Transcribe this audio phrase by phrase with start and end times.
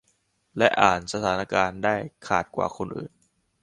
[0.57, 1.95] และอ่านสถานการณ์ได้
[2.27, 3.11] ขาดกว่าคนอื่น